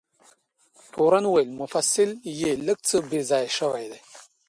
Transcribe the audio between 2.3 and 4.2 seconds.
یې لږ څه بې ځایه شوی دی.